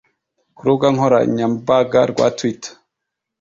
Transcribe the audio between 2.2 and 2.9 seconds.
Twitter